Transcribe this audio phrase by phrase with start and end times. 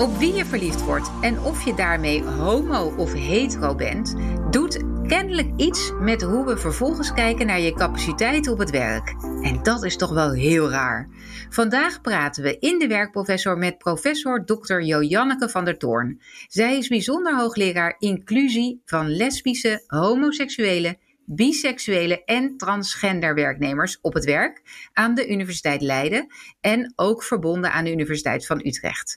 [0.00, 4.14] Op wie je verliefd wordt en of je daarmee homo of hetero bent,
[4.50, 9.14] doet kennelijk iets met hoe we vervolgens kijken naar je capaciteiten op het werk.
[9.42, 11.08] En dat is toch wel heel raar.
[11.50, 14.80] Vandaag praten we in de werkprofessor met professor Dr.
[14.80, 16.20] Joanneke van der Toorn.
[16.48, 24.62] Zij is bijzonder hoogleraar inclusie van lesbische, homoseksuele biseksuele en transgender werknemers op het werk
[24.92, 26.26] aan de Universiteit Leiden
[26.60, 29.16] en ook verbonden aan de Universiteit van Utrecht.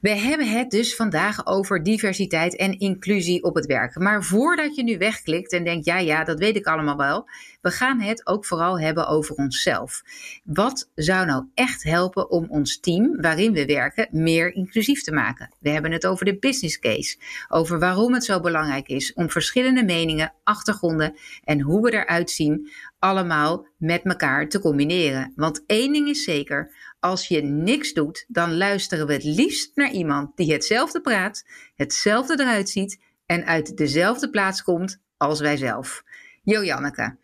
[0.00, 3.98] We hebben het dus vandaag over diversiteit en inclusie op het werk.
[3.98, 7.28] Maar voordat je nu wegklikt en denkt, ja, ja, dat weet ik allemaal wel,
[7.64, 10.02] we gaan het ook vooral hebben over onszelf.
[10.44, 15.54] Wat zou nou echt helpen om ons team waarin we werken meer inclusief te maken?
[15.60, 19.84] We hebben het over de business case, over waarom het zo belangrijk is om verschillende
[19.84, 25.32] meningen, achtergronden en hoe we eruit zien allemaal met elkaar te combineren.
[25.36, 29.90] Want één ding is zeker, als je niks doet, dan luisteren we het liefst naar
[29.90, 31.44] iemand die hetzelfde praat,
[31.76, 36.02] hetzelfde eruit ziet en uit dezelfde plaats komt als wij zelf.
[36.42, 37.16] Jo Janneke,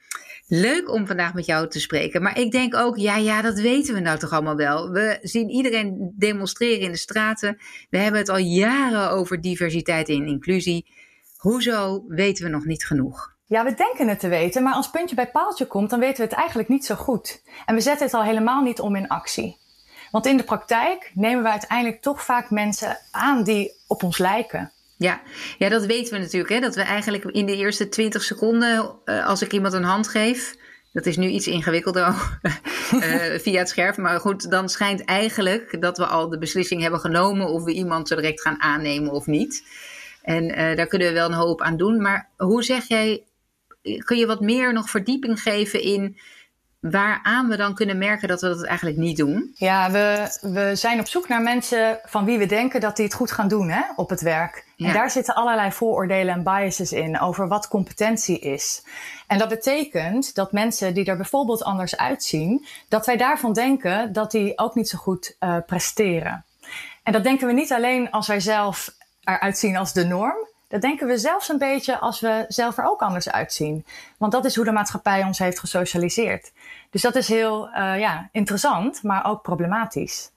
[0.47, 2.23] leuk om vandaag met jou te spreken.
[2.23, 4.91] Maar ik denk ook, ja, ja, dat weten we nou toch allemaal wel.
[4.91, 7.59] We zien iedereen demonstreren in de straten.
[7.91, 10.87] We hebben het al jaren over diversiteit en inclusie.
[11.37, 13.35] Hoezo weten we nog niet genoeg?
[13.47, 16.23] Ja, we denken het te weten, maar als puntje bij paaltje komt, dan weten we
[16.23, 17.43] het eigenlijk niet zo goed.
[17.67, 19.59] En we zetten het al helemaal niet om in actie.
[20.11, 24.73] Want in de praktijk nemen we uiteindelijk toch vaak mensen aan die op ons lijken.
[25.01, 25.21] Ja,
[25.59, 26.53] ja dat weten we natuurlijk.
[26.53, 26.61] Hè?
[26.61, 30.57] Dat we eigenlijk in de eerste 20 seconden, uh, als ik iemand een hand geef,
[30.93, 32.15] dat is nu iets ingewikkelder
[32.93, 33.97] uh, via het scherf.
[33.97, 38.09] Maar goed, dan schijnt eigenlijk dat we al de beslissing hebben genomen of we iemand
[38.09, 39.65] direct gaan aannemen of niet.
[40.23, 42.01] En uh, daar kunnen we wel een hoop aan doen.
[42.01, 43.25] Maar hoe zeg jij,
[44.05, 46.19] kun je wat meer nog verdieping geven in
[46.81, 49.53] waaraan we dan kunnen merken dat we dat eigenlijk niet doen?
[49.55, 53.15] Ja, we, we zijn op zoek naar mensen van wie we denken dat die het
[53.15, 54.69] goed gaan doen hè, op het werk.
[54.77, 58.85] En daar zitten allerlei vooroordelen en biases in over wat competentie is.
[59.27, 64.31] En dat betekent dat mensen die er bijvoorbeeld anders uitzien, dat wij daarvan denken dat
[64.31, 66.45] die ook niet zo goed uh, presteren.
[67.03, 70.81] En dat denken we niet alleen als wij zelf eruit zien als de norm, dat
[70.81, 73.87] denken we zelfs een beetje als we zelf er ook anders uitzien.
[74.19, 76.53] Want dat is hoe de maatschappij ons heeft gesocialiseerd.
[76.91, 80.31] Dus dat is heel uh, ja, interessant, maar ook problematisch.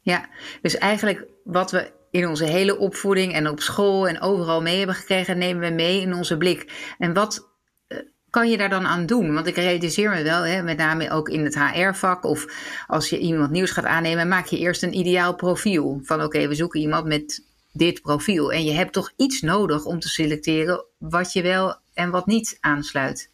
[0.00, 0.28] Ja,
[0.62, 4.94] dus eigenlijk wat we in onze hele opvoeding en op school en overal mee hebben
[4.94, 6.94] gekregen, nemen we mee in onze blik.
[6.98, 7.48] En wat
[7.88, 7.98] uh,
[8.30, 9.34] kan je daar dan aan doen?
[9.34, 12.46] Want ik realiseer me wel, hè, met name ook in het HR-vak of
[12.86, 16.00] als je iemand nieuws gaat aannemen, maak je eerst een ideaal profiel.
[16.02, 18.52] Van oké, we zoeken iemand met dit profiel.
[18.52, 22.56] En je hebt toch iets nodig om te selecteren wat je wel en wat niet
[22.60, 23.30] aansluit.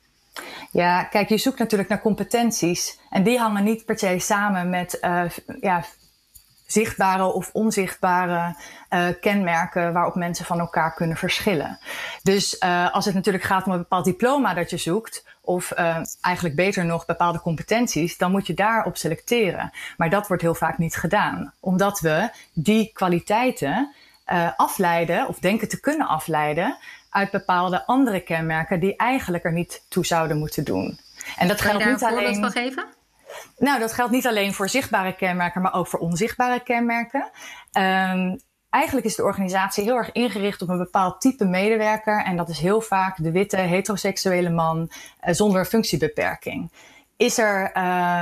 [0.73, 2.99] Ja, kijk, je zoekt natuurlijk naar competenties.
[3.11, 5.23] En die hangen niet per se samen met uh,
[5.61, 5.85] ja,
[6.67, 8.55] zichtbare of onzichtbare
[8.91, 11.79] uh, kenmerken waarop mensen van elkaar kunnen verschillen.
[12.23, 15.73] Dus uh, als het natuurlijk gaat om een bepaald diploma dat je zoekt, of
[16.21, 19.73] eigenlijk beter nog bepaalde competenties, dan moet je daarop selecteren.
[19.97, 23.95] Maar dat wordt heel vaak niet gedaan, omdat we die kwaliteiten
[24.57, 26.77] afleiden of denken te kunnen afleiden
[27.11, 30.99] uit bepaalde andere kenmerken die eigenlijk er niet toe zouden moeten doen.
[31.37, 32.41] En dat geldt niet alleen.
[32.41, 32.85] Van geven?
[33.59, 37.31] Nou, dat geldt niet alleen voor zichtbare kenmerken, maar ook voor onzichtbare kenmerken.
[37.73, 38.41] Um,
[38.71, 42.25] eigenlijk is de organisatie heel erg ingericht op een bepaald type medewerker.
[42.25, 46.71] En dat is heel vaak de witte heteroseksuele man uh, zonder functiebeperking.
[47.17, 47.73] Is er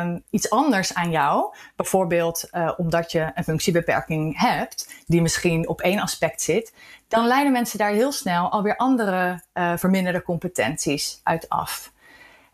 [0.00, 5.80] um, iets anders aan jou, bijvoorbeeld uh, omdat je een functiebeperking hebt, die misschien op
[5.80, 6.72] één aspect zit,
[7.08, 11.92] dan leiden mensen daar heel snel alweer andere uh, verminderde competenties uit af.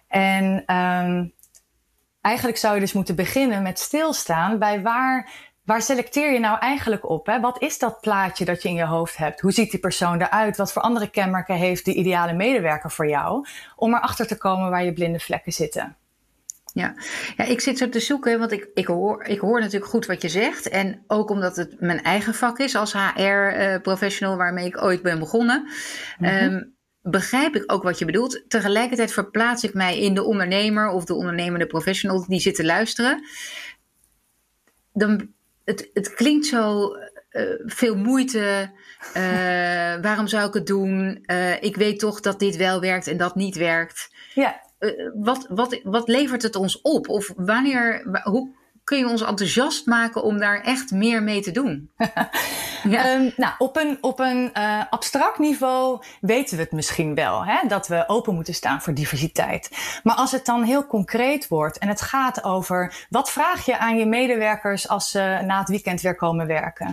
[0.09, 1.33] En um,
[2.21, 5.31] eigenlijk zou je dus moeten beginnen met stilstaan bij waar,
[5.65, 7.27] waar selecteer je nou eigenlijk op?
[7.27, 7.41] Hè?
[7.41, 9.41] Wat is dat plaatje dat je in je hoofd hebt?
[9.41, 10.57] Hoe ziet die persoon eruit?
[10.57, 13.47] Wat voor andere kenmerken heeft de ideale medewerker voor jou?
[13.77, 15.97] Om erachter te komen waar je blinde vlekken zitten.
[16.75, 16.95] Ja.
[17.37, 20.23] ja, ik zit zo te zoeken, want ik, ik, hoor, ik hoor natuurlijk goed wat
[20.23, 20.69] je zegt.
[20.69, 25.19] En ook omdat het mijn eigen vak is als HR-professional uh, waarmee ik ooit ben
[25.19, 25.63] begonnen.
[26.19, 26.55] Mm -hmm.
[26.55, 28.45] um, begrijp ik ook wat je bedoelt.
[28.49, 33.25] Tegelijkertijd verplaats ik mij in de ondernemer of de ondernemende professional die zit te luisteren.
[34.93, 35.29] Dan,
[35.65, 36.91] het, het klinkt zo
[37.31, 38.71] uh, veel moeite.
[39.17, 39.23] Uh,
[40.09, 41.25] waarom zou ik het doen?
[41.27, 44.11] Uh, ik weet toch dat dit wel werkt en dat niet werkt.
[44.35, 44.64] Ja.
[45.15, 47.09] Wat, wat, wat levert het ons op?
[47.09, 48.49] Of wanneer, hoe
[48.85, 51.91] kun je ons enthousiast maken om daar echt meer mee te doen?
[52.89, 53.05] ja.
[53.05, 57.69] Ehm, nou, op een, op een uh, abstract niveau weten we het misschien wel, hè,
[57.69, 59.71] dat we open moeten staan voor diversiteit.
[60.03, 63.97] Maar als het dan heel concreet wordt en het gaat over wat vraag je aan
[63.97, 66.87] je medewerkers als ze na het weekend weer komen werken?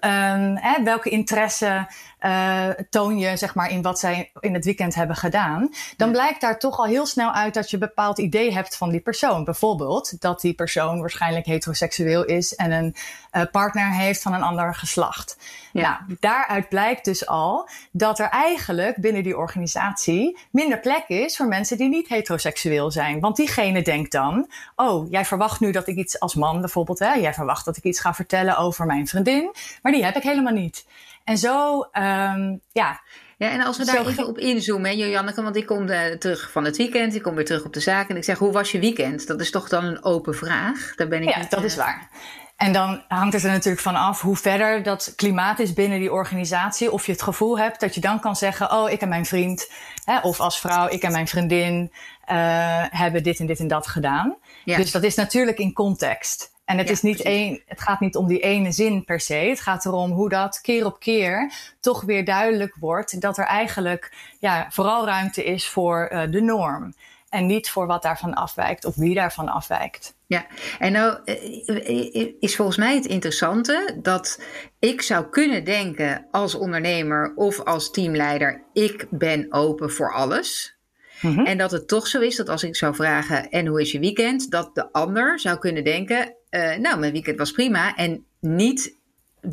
[0.00, 1.86] Um, hè, welke interesse
[2.20, 6.40] uh, toon je zeg maar in wat zij in het weekend hebben gedaan, dan blijkt
[6.40, 9.44] daar toch al heel snel uit dat je een bepaald idee hebt van die persoon.
[9.44, 12.94] Bijvoorbeeld dat die persoon waarschijnlijk heteroseksueel is en een
[13.32, 15.38] uh, partner heeft van een ander geslacht.
[15.72, 16.04] Ja.
[16.06, 21.46] Nou, daaruit blijkt dus al dat er eigenlijk binnen die organisatie minder plek is voor
[21.46, 23.20] mensen die niet heteroseksueel zijn.
[23.20, 27.12] Want diegene denkt dan: Oh, jij verwacht nu dat ik iets als man bijvoorbeeld, hè,
[27.12, 30.52] jij verwacht dat ik iets ga vertellen over mijn vriendin, maar die heb ik helemaal
[30.52, 30.86] niet.
[31.24, 33.00] En zo, um, ja.
[33.38, 36.50] Ja, en als we daar even op inzoomen, hè, Janneke, want ik kom uh, terug
[36.50, 38.72] van het weekend, ik kom weer terug op de zaak en ik zeg, hoe was
[38.72, 39.26] je weekend?
[39.26, 40.94] Dat is toch dan een open vraag?
[40.94, 42.08] Daar ben ik ja, dat is eh, waar.
[42.56, 46.12] En dan hangt het er natuurlijk van af hoe verder dat klimaat is binnen die
[46.12, 46.92] organisatie.
[46.92, 49.70] Of je het gevoel hebt dat je dan kan zeggen: Oh, ik en mijn vriend,
[50.04, 51.92] hè, of als vrouw, ik en mijn vriendin
[52.30, 54.36] uh, hebben dit en dit en dat gedaan.
[54.64, 54.76] Ja.
[54.76, 56.56] Dus dat is natuurlijk in context.
[56.68, 59.34] En het, is niet één, het gaat niet om die ene zin per se.
[59.34, 64.12] Het gaat erom hoe dat keer op keer toch weer duidelijk wordt dat er eigenlijk
[64.38, 66.94] ja, vooral ruimte is voor uh, de norm.
[67.28, 70.14] En niet voor wat daarvan afwijkt of wie daarvan afwijkt.
[70.26, 70.46] Ja,
[70.78, 74.42] en nou eh, eh, is volgens mij het interessante dat
[74.78, 80.77] ik zou kunnen denken als ondernemer of als teamleider: ik ben open voor alles.
[81.20, 81.46] Mm -hmm.
[81.46, 83.98] En dat het toch zo is dat als ik zou vragen: en hoe is je
[83.98, 84.50] weekend?
[84.50, 87.96] Dat de ander zou kunnen denken: uh, nou, mijn weekend was prima.
[87.96, 88.96] En niet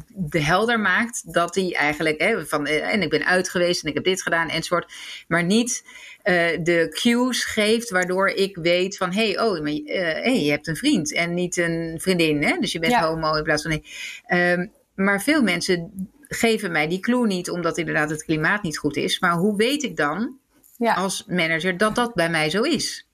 [0.07, 3.89] de helder maakt dat hij eigenlijk hè, van uh, en ik ben uit geweest en
[3.89, 4.93] ik heb dit gedaan enzovoort,
[5.27, 5.83] maar niet
[6.23, 6.33] uh,
[6.63, 9.71] de cues geeft waardoor ik weet van hey oh maar,
[10.21, 12.57] hey, je hebt een vriend en niet een vriendin, hè?
[12.59, 13.07] dus je bent ja.
[13.07, 14.51] homo in plaats van nee.
[14.51, 18.95] Um, maar veel mensen geven mij die clue niet omdat inderdaad het klimaat niet goed
[18.95, 20.37] is, maar hoe weet ik dan
[20.77, 20.93] ja.
[20.93, 23.05] als manager dat dat bij mij zo is?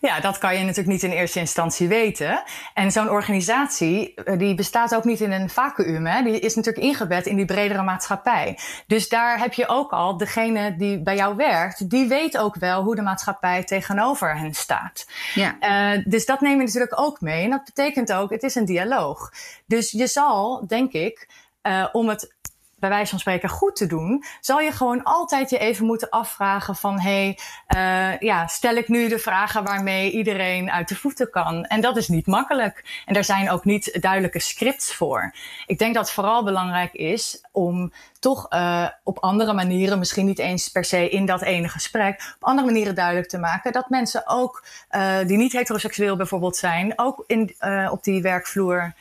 [0.00, 2.42] Ja, dat kan je natuurlijk niet in eerste instantie weten.
[2.74, 6.06] En zo'n organisatie, eh, die bestaat ook niet in een vacuüm.
[6.06, 6.22] Hè?
[6.22, 8.58] Die is natuurlijk ingebed in die bredere maatschappij.
[8.86, 12.82] Dus daar heb je ook al, degene die bij jou werkt, die weet ook wel
[12.82, 15.06] hoe de maatschappij tegenover hen staat.
[15.34, 15.56] Ja.
[15.60, 17.44] Uh, dus dat neem je natuurlijk ook mee.
[17.44, 19.32] En dat betekent ook, het is een dialoog.
[19.66, 21.28] Dus je zal, denk ik,
[21.62, 22.34] uh, om het
[22.82, 26.76] bij wijze van spreken goed te doen, zal je gewoon altijd je even moeten afvragen
[26.76, 27.36] van hé,
[27.68, 31.64] hey, uh, ja, stel ik nu de vragen waarmee iedereen uit de voeten kan?
[31.64, 33.02] En dat is niet makkelijk.
[33.06, 35.34] En daar zijn ook niet duidelijke scripts voor.
[35.66, 40.38] Ik denk dat het vooral belangrijk is om toch uh, op andere manieren, misschien niet
[40.38, 44.22] eens per se in dat ene gesprek, op andere manieren duidelijk te maken dat mensen
[44.26, 47.54] ook uh, die niet heteroseksueel bijvoorbeeld zijn, ook in,
[47.90, 48.94] op die werkvloer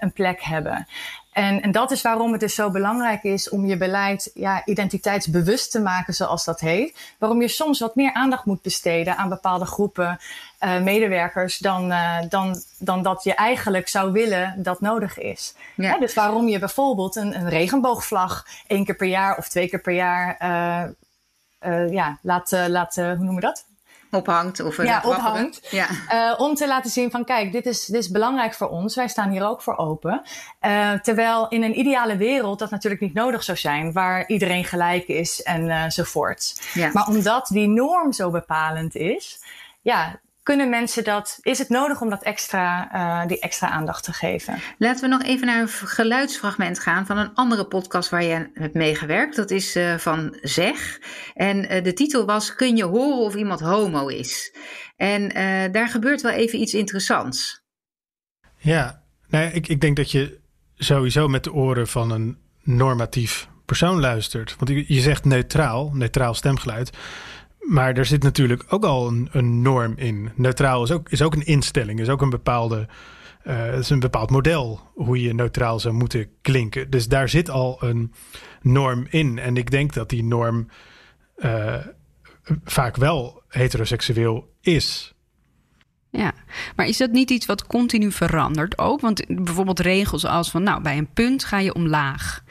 [0.00, 0.86] een plek hebben.
[1.32, 5.70] En, en dat is waarom het dus zo belangrijk is om je beleid ja, identiteitsbewust
[5.70, 7.14] te maken, zoals dat heet.
[7.18, 10.18] Waarom je soms wat meer aandacht moet besteden aan bepaalde groepen
[10.60, 15.54] uh, medewerkers dan, uh, dan, dan dat je eigenlijk zou willen dat nodig is.
[15.74, 15.88] Ja.
[15.88, 19.80] Ja, dus waarom je bijvoorbeeld een, een regenboogvlag één keer per jaar of twee keer
[19.80, 20.36] per jaar
[21.62, 23.64] uh, ja, laat, laat hoe noemen we dat?
[24.10, 24.60] Ophangt.
[24.60, 25.68] Of ja, ophangt.
[25.70, 25.88] Ja.
[26.12, 28.94] Uh, om te laten zien van kijk, dit is, dit is belangrijk voor ons.
[28.94, 30.22] Wij staan hier ook voor open.
[30.60, 33.92] Uh, terwijl in een ideale wereld dat natuurlijk niet nodig zou zijn.
[33.92, 35.84] Waar iedereen gelijk is en uh,
[36.72, 36.90] Ja.
[36.92, 39.40] Maar omdat die norm zo bepalend is.
[39.82, 44.12] Ja, kunnen mensen dat, is het nodig om dat extra, uh, die extra aandacht te
[44.12, 44.58] geven?
[44.78, 48.74] Laten we nog even naar een geluidsfragment gaan van een andere podcast waar je hebt
[48.74, 49.36] meegewerkt.
[49.36, 51.00] Dat is uh, van Zeg.
[51.34, 54.56] En uh, de titel was Kun je horen of iemand homo is?
[54.96, 55.28] En
[55.72, 57.62] daar gebeurt wel even iets interessants.
[58.56, 60.40] Ja, nou, ik, ik denk dat je
[60.74, 64.56] sowieso met de oren van een normatief persoon luistert.
[64.58, 66.90] Want je, je zegt neutraal, neutraal stemgeluid.
[67.60, 70.30] Maar er zit natuurlijk ook al een, een, norm in.
[70.34, 72.88] Neutraal is ook, is ook een instelling, is ook een bepaalde.
[73.44, 76.90] Uh, is een bepaald model hoe je neutraal zou moeten klinken.
[76.90, 78.12] Dus daar zit al een
[78.62, 79.38] norm in.
[79.38, 80.68] En ik denk dat die norm
[81.36, 81.86] uh,
[82.64, 85.14] vaak wel heteroseksueel is.
[86.10, 86.32] Ja,
[86.76, 89.00] maar is dat niet iets wat continu verandert ook?
[89.00, 92.44] Want bijvoorbeeld regels als van, nou, bij een punt ga je omlaag.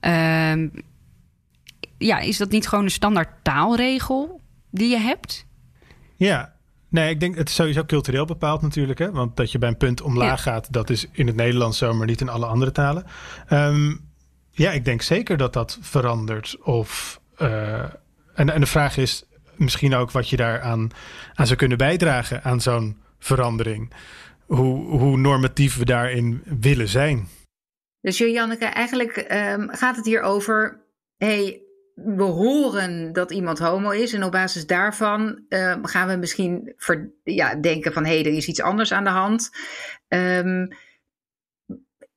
[0.00, 0.68] Uh,
[1.98, 4.40] ja, is dat niet gewoon een standaard taalregel?
[4.72, 5.46] Die je hebt?
[6.16, 6.56] Ja,
[6.88, 8.98] nee, ik denk het is sowieso cultureel bepaald natuurlijk.
[8.98, 9.10] Hè?
[9.10, 12.06] Want dat je bij een punt omlaag gaat, dat is in het Nederlands zo, maar
[12.06, 13.04] niet in alle andere talen.
[13.50, 14.10] Um,
[14.50, 16.56] ja, ik denk zeker dat dat verandert.
[16.62, 17.80] Of, uh,
[18.34, 19.24] en, en de vraag is
[19.56, 20.90] misschien ook wat je daaraan
[21.34, 23.92] aan zou kunnen bijdragen aan zo'n verandering.
[24.46, 27.28] hoe, hoe normatief we daarin willen zijn.
[28.00, 30.80] Dus Janneke, eigenlijk um, gaat het hier over,
[31.16, 31.60] hey,
[32.04, 37.10] we horen dat iemand homo is en op basis daarvan um, gaan we misschien ver,
[37.24, 39.50] ja, denken van hé, hey, er is iets anders aan de hand.
[40.08, 40.68] Um,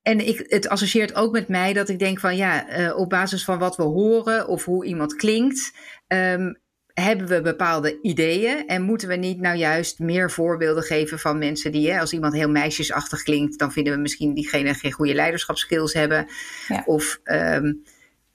[0.01, 3.43] en ik, het associeert ook met mij dat ik denk van ja, uh, op basis
[3.43, 5.73] van wat we horen of hoe iemand klinkt,
[6.07, 6.59] um,
[6.93, 11.71] hebben we bepaalde ideeën en moeten we niet nou juist meer voorbeelden geven van mensen
[11.71, 15.93] die, hè, als iemand heel meisjesachtig klinkt, dan vinden we misschien diegene geen goede leiderschapskills
[15.93, 16.27] hebben.
[16.67, 16.83] Ja.
[16.85, 17.83] Of um,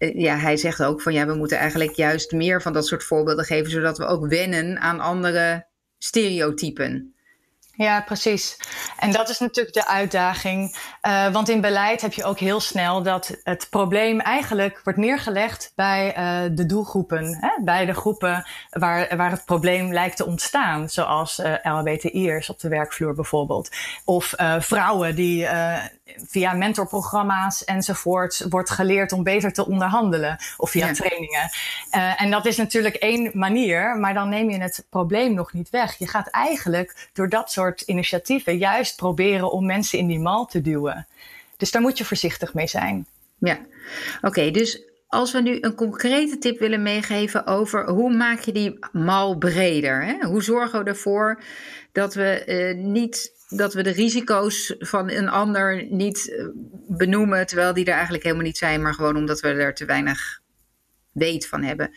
[0.00, 3.44] ja, hij zegt ook van ja, we moeten eigenlijk juist meer van dat soort voorbeelden
[3.44, 5.66] geven, zodat we ook wennen aan andere
[5.98, 7.14] stereotypen.
[7.80, 8.56] Ja, precies.
[8.98, 10.76] En dat is natuurlijk de uitdaging.
[11.06, 15.72] Uh, want in beleid heb je ook heel snel dat het probleem eigenlijk wordt neergelegd
[15.76, 17.36] bij uh, de doelgroepen.
[17.40, 17.64] Hè?
[17.64, 20.88] Bij de groepen waar, waar het probleem lijkt te ontstaan.
[20.88, 23.68] Zoals uh, LHBTI'ers op de werkvloer bijvoorbeeld.
[24.04, 25.48] Of vrouwen die
[26.16, 30.38] via mentorprogramma's enzovoort wordt geleerd om beter te onderhandelen.
[30.56, 30.92] Of via ja.
[30.92, 31.50] trainingen.
[32.16, 35.98] en dat is natuurlijk één manier, maar dan neem je het probleem nog niet weg.
[35.98, 40.60] Je gaat eigenlijk door dat soort initiatieven juist proberen om mensen in die mal te
[40.60, 41.06] duwen.
[41.56, 43.06] Dus daar moet je voorzichtig mee zijn.
[43.38, 43.58] Ja,
[44.20, 44.50] oké.
[44.50, 49.36] dus als we nu een concrete tip willen meegeven over hoe maak je die mal
[49.36, 50.04] breder?
[50.04, 50.26] Hè?
[50.26, 51.42] Hoe zorgen we ervoor
[51.92, 56.46] dat we uh, niet dat we de risico's van een ander niet uh,
[56.88, 60.40] benoemen, terwijl die er eigenlijk helemaal niet zijn, maar gewoon omdat we er te weinig
[61.12, 61.90] weet van hebben.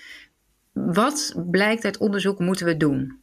[0.74, 3.22] Wat blijkt uit onderzoek moeten we doen?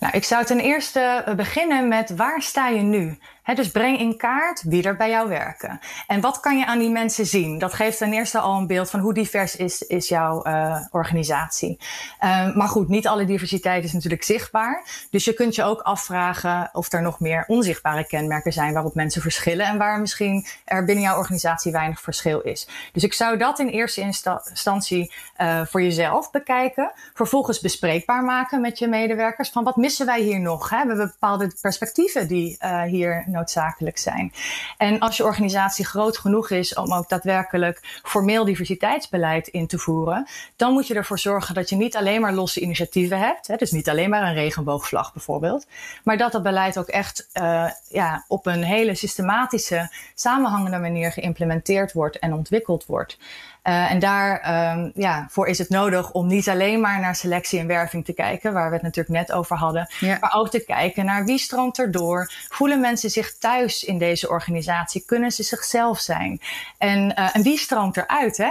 [0.00, 3.18] Nou, ik zou ten eerste beginnen met waar sta je nu?
[3.54, 5.80] Dus breng in kaart wie er bij jou werken.
[6.06, 7.58] En wat kan je aan die mensen zien?
[7.58, 11.78] Dat geeft ten eerste al een beeld van hoe divers is, is jouw uh, organisatie.
[12.24, 14.84] Uh, maar goed, niet alle diversiteit is natuurlijk zichtbaar.
[15.10, 19.22] Dus je kunt je ook afvragen of er nog meer onzichtbare kenmerken zijn waarop mensen
[19.22, 22.68] verschillen en waar misschien er binnen jouw organisatie weinig verschil is.
[22.92, 26.92] Dus ik zou dat in eerste instantie uh, voor jezelf bekijken.
[27.14, 30.70] Vervolgens bespreekbaar maken met je medewerkers van wat missen wij hier nog?
[30.70, 34.32] Hebben we bepaalde perspectieven die hier noodzakelijk zijn.
[34.76, 40.26] En als je organisatie groot genoeg is om ook daadwerkelijk formeel diversiteitsbeleid in te voeren,
[40.56, 43.46] dan moet je ervoor zorgen dat je niet alleen maar losse initiatieven hebt.
[43.46, 45.66] Hè, dus niet alleen maar een regenboogvlag bijvoorbeeld.
[46.04, 51.92] Maar dat dat beleid ook echt uh, ja, op een hele systematische, samenhangende manier geïmplementeerd
[51.92, 53.18] wordt en ontwikkeld wordt.
[53.66, 54.32] Uh, en daar
[54.76, 58.12] um, ja, voor is het nodig om niet alleen maar naar selectie en werving te
[58.12, 60.18] kijken, waar we het natuurlijk net over hadden, ja.
[60.20, 62.32] maar ook te kijken naar wie stroomt er door.
[62.48, 65.04] Voelen mensen zich thuis in deze organisatie?
[65.06, 66.40] Kunnen ze zichzelf zijn?
[66.78, 68.36] En, uh, en wie stroomt eruit?
[68.36, 68.50] Hè?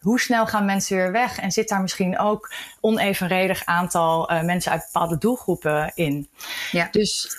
[0.00, 1.38] Hoe snel gaan mensen weer weg?
[1.38, 6.28] En zit daar misschien ook onevenredig aantal uh, mensen uit bepaalde doelgroepen in?
[6.70, 6.88] Ja.
[6.90, 7.36] Dus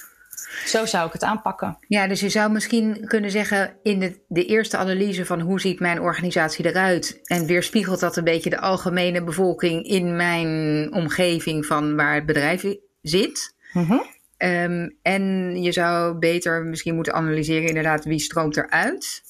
[0.65, 1.77] zo zou ik het aanpakken.
[1.87, 5.79] Ja, dus je zou misschien kunnen zeggen in de, de eerste analyse van hoe ziet
[5.79, 11.95] mijn organisatie eruit en weerspiegelt dat een beetje de algemene bevolking in mijn omgeving van
[11.95, 12.65] waar het bedrijf
[13.01, 13.55] zit.
[13.73, 14.15] Mm-hmm.
[14.37, 19.21] Um, en je zou beter misschien moeten analyseren inderdaad wie stroomt eruit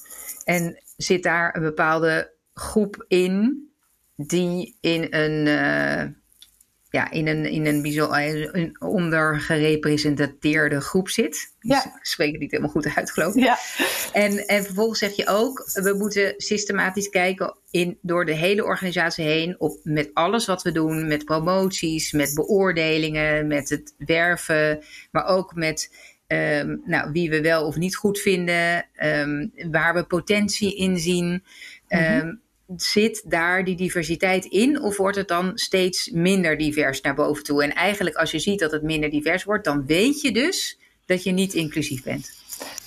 [0.43, 3.65] en zit daar een bepaalde groep in
[4.15, 6.03] die in een uh,
[6.89, 11.53] ja, in een, in een, bijzonder, een ondergerepresenteerde groep zit.
[11.59, 11.85] Ja.
[11.85, 13.43] Ik spreek het niet helemaal goed uit, geloof ik.
[13.43, 13.57] Ja.
[14.13, 19.25] En, en vervolgens zeg je ook, we moeten systematisch kijken in, door de hele organisatie
[19.25, 25.25] heen op, met alles wat we doen, met promoties, met beoordelingen, met het werven, maar
[25.25, 25.93] ook met
[26.27, 31.43] um, nou, wie we wel of niet goed vinden, um, waar we potentie in zien.
[31.89, 32.45] Mm -hmm
[32.75, 37.63] zit daar die diversiteit in of wordt het dan steeds minder divers naar boven toe?
[37.63, 41.23] En eigenlijk als je ziet dat het minder divers wordt, dan weet je dus dat
[41.23, 42.31] je niet inclusief bent.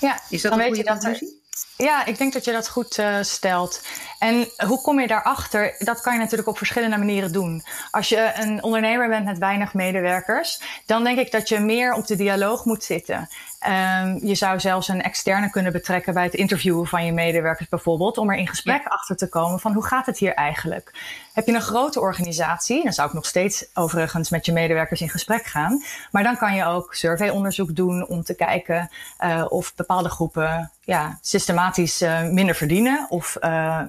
[0.00, 1.38] Ja, is dat een goede conclusie?
[1.76, 3.82] Ja, ik denk dat je dat goed uh, stelt.
[4.18, 5.74] En hoe kom je daarachter?
[5.78, 7.62] Dat kan je natuurlijk op verschillende manieren doen.
[7.90, 12.06] Als je een ondernemer bent met weinig medewerkers, dan denk ik dat je meer op
[12.06, 13.28] de dialoog moet zitten.
[13.68, 18.18] Um, je zou zelfs een externe kunnen betrekken bij het interviewen van je medewerkers bijvoorbeeld,
[18.18, 18.88] om er in gesprek ja.
[18.88, 20.94] achter te komen van hoe gaat het hier eigenlijk?
[21.32, 25.08] Heb je een grote organisatie, dan zou ik nog steeds overigens met je medewerkers in
[25.08, 28.90] gesprek gaan, maar dan kan je ook surveyonderzoek doen om te kijken
[29.20, 33.80] uh, of bepaalde groepen ja, systematisch uh, minder verdienen of uh,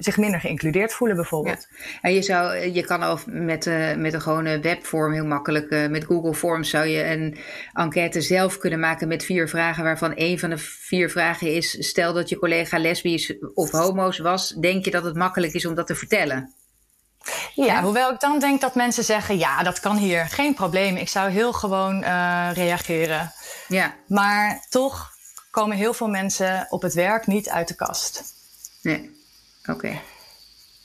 [0.00, 1.66] zich minder geïncludeerd voelen bijvoorbeeld.
[1.70, 1.86] Ja.
[2.00, 5.88] En je, zou, je kan al met, uh, met een gewone webvorm heel makkelijk, uh,
[5.88, 7.38] met Google Forms zou je een
[7.72, 12.12] enquête zelf kunnen maken met vier vragen, waarvan één van de vier vragen is, stel
[12.12, 15.86] dat je collega lesbisch of homo's was, denk je dat het makkelijk is om dat
[15.86, 16.54] te vertellen?
[17.54, 20.96] Ja, ja, hoewel ik dan denk dat mensen zeggen, ja, dat kan hier, geen probleem.
[20.96, 23.32] Ik zou heel gewoon uh, reageren.
[23.68, 23.94] Ja.
[24.06, 25.10] Maar toch
[25.50, 28.22] komen heel veel mensen op het werk niet uit de kast.
[28.82, 29.10] Nee,
[29.66, 30.00] oké.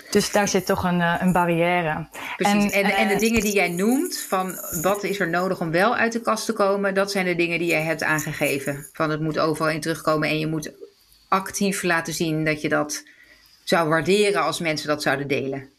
[0.10, 2.08] Dus daar zit toch een, eh, een barrière.
[2.38, 2.72] Precies.
[2.72, 5.72] En, en, en, de eh, dingen die jij noemt, van wat is er nodig om
[5.72, 8.90] wel uit de kast te komen, dat zijn de dingen die jij hebt aangegeven.
[8.94, 10.72] Van het moet overal in terugkomen en je moet
[11.28, 13.04] actief laten zien dat je dat
[13.64, 15.70] zou waarderen als mensen dat zouden delen.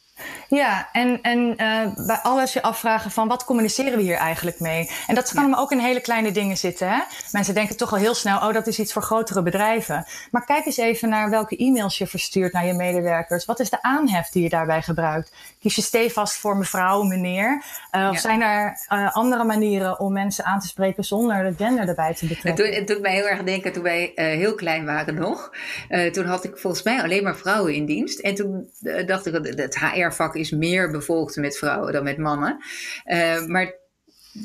[0.48, 4.90] Ja, en, en uh, bij alles je afvragen van wat communiceren we hier eigenlijk mee?
[5.06, 5.56] En dat kan ja.
[5.56, 6.88] ook in hele kleine dingen zitten.
[6.88, 7.00] Hè?
[7.32, 10.06] Mensen denken toch al heel snel, oh dat is iets voor grotere bedrijven.
[10.30, 13.44] Maar kijk eens even naar welke e-mails je verstuurt naar je medewerkers.
[13.44, 15.32] Wat is de aanhef die je daarbij gebruikt?
[15.60, 17.62] Kies je stevast voor mevrouw, meneer?
[17.92, 21.88] Uh, Of zijn er uh, andere manieren om mensen aan te spreken zonder de gender
[21.88, 22.64] erbij te betrekken?
[22.64, 25.50] Het doet, het doet mij heel erg denken toen wij heel klein waren nog.
[26.12, 28.18] toen had ik volgens mij alleen maar vrouwen in dienst.
[28.18, 28.70] En toen
[29.06, 32.64] dacht ik, het HR-vak is meer bevolkt met vrouwen dan met mannen.
[33.04, 33.74] Uh, maar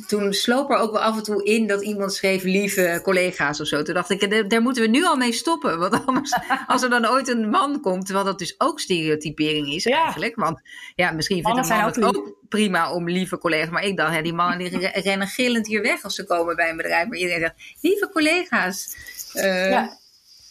[0.07, 3.67] toen sloop er ook wel af en toe in dat iemand schreef lieve collega's of
[3.67, 3.81] zo.
[3.81, 5.79] Toen dacht ik, daar moeten we nu al mee stoppen.
[5.79, 6.33] Want anders,
[6.67, 10.03] als er dan ooit een man komt, terwijl dat dus ook stereotypering is ja.
[10.03, 10.35] eigenlijk.
[10.35, 10.61] Want
[10.95, 13.69] ja, misschien vindt een man het ook prima om lieve collega's.
[13.69, 16.69] Maar ik dacht, hè, die mannen die rennen gillend hier weg als ze komen bij
[16.69, 17.07] een bedrijf.
[17.07, 18.95] Maar iedereen zegt, lieve collega's.
[19.33, 19.97] Uh, ja.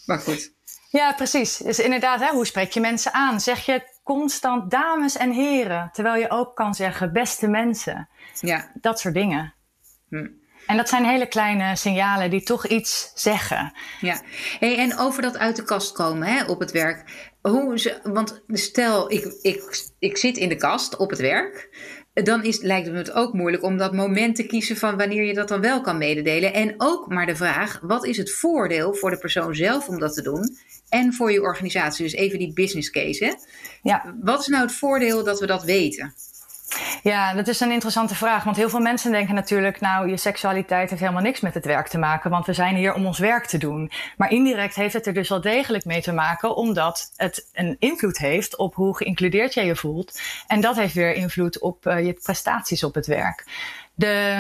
[0.07, 0.53] Maar goed.
[0.91, 1.57] Ja, precies.
[1.57, 3.41] Dus inderdaad, hè, hoe spreek je mensen aan?
[3.41, 8.09] Zeg je constant dames en heren, terwijl je ook kan zeggen beste mensen.
[8.41, 8.71] Ja.
[8.81, 9.55] Dat soort dingen.
[10.09, 10.29] Hm.
[10.67, 13.73] En dat zijn hele kleine signalen die toch iets zeggen.
[14.01, 14.21] Ja,
[14.59, 17.29] hey, en over dat uit de kast komen hè, op het werk.
[17.41, 21.69] Hoe ze, want stel, ik, ik, ik zit in de kast op het werk
[22.13, 25.35] dan is, lijkt het me ook moeilijk om dat moment te kiezen van wanneer je
[25.35, 26.53] dat dan wel kan mededelen.
[26.53, 30.15] En ook maar de vraag: wat is het voordeel voor de persoon zelf om dat
[30.15, 30.57] te doen?
[30.91, 32.05] En voor je organisatie.
[32.05, 33.25] Dus even die business case.
[33.25, 33.33] Hè?
[33.83, 34.15] Ja.
[34.23, 36.15] Wat is nou het voordeel dat we dat weten?
[37.03, 38.45] Ja, dat is een interessante vraag.
[38.45, 41.89] Want heel veel mensen denken natuurlijk, nou, je seksualiteit heeft helemaal niks met het werk
[41.89, 43.91] te maken, want we zijn hier om ons werk te doen.
[44.17, 48.19] Maar indirect heeft het er dus wel degelijk mee te maken, omdat het een invloed
[48.19, 50.21] heeft op hoe geïncludeerd jij je voelt.
[50.47, 53.45] En dat heeft weer invloed op uh, je prestaties op het werk.
[53.95, 54.37] De,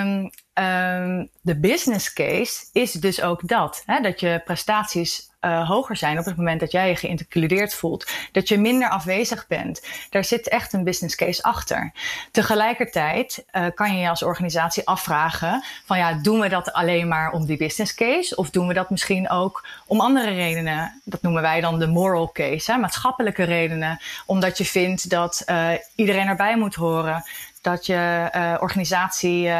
[0.54, 3.82] um, de business case is dus ook dat.
[3.86, 8.10] Hè, dat je prestaties uh, hoger zijn op het moment dat jij je geïncludeerd voelt.
[8.32, 9.86] Dat je minder afwezig bent.
[10.10, 11.92] Daar zit echt een business case achter.
[12.30, 17.32] Tegelijkertijd uh, kan je je als organisatie afvragen: van ja, doen we dat alleen maar
[17.32, 18.36] om die business case?
[18.36, 21.00] Of doen we dat misschien ook om andere redenen?
[21.04, 24.00] Dat noemen wij dan de moral case, maatschappelijke redenen.
[24.26, 27.24] Omdat je vindt dat uh, iedereen erbij moet horen.
[27.60, 28.28] Dat je
[28.60, 29.50] organisatie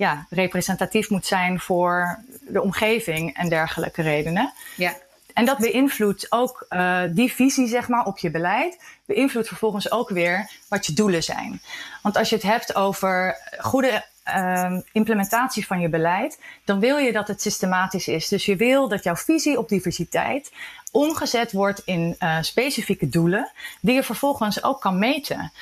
[0.00, 4.52] ja, representatief moet zijn voor de omgeving en dergelijke redenen.
[4.76, 4.92] Ja.
[5.40, 8.78] En dat beïnvloedt ook uh, die visie, zeg maar, op je beleid.
[9.06, 11.60] Beïnvloedt vervolgens ook weer wat je doelen zijn.
[12.02, 17.12] Want als je het hebt over goede uh, implementatie van je beleid, dan wil je
[17.12, 18.28] dat het systematisch is.
[18.28, 20.52] Dus je wil dat jouw visie op diversiteit
[20.92, 23.50] omgezet wordt in uh, specifieke doelen,
[23.80, 25.52] die je vervolgens ook kan meten.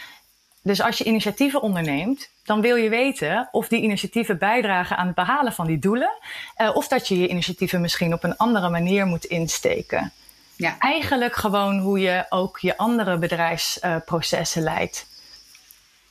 [0.69, 5.15] Dus als je initiatieven onderneemt, dan wil je weten of die initiatieven bijdragen aan het
[5.15, 6.11] behalen van die doelen.
[6.59, 10.13] Uh, of dat je je initiatieven misschien op een andere manier moet insteken.
[10.57, 10.77] Ja.
[10.79, 15.07] Eigenlijk gewoon hoe je ook je andere bedrijfsprocessen leidt.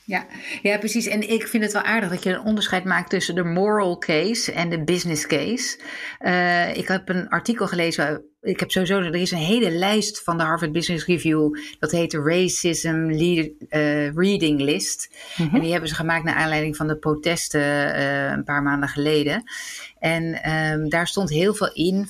[0.08, 0.26] Ja.
[0.62, 1.06] ja, precies.
[1.06, 4.52] En ik vind het wel aardig dat je een onderscheid maakt tussen de moral case
[4.52, 5.78] en de business case.
[6.20, 8.24] Uh, ik heb een artikel gelezen.
[8.40, 11.56] Ik heb sowieso, er is een hele lijst van de Harvard Business Review.
[11.78, 15.08] Dat heet de Racism Lead, uh, Reading List.
[15.36, 15.54] Mm -hmm.
[15.54, 19.42] En die hebben ze gemaakt naar aanleiding van de protesten uh, een paar maanden geleden.
[19.98, 22.08] En um, daar stond heel veel in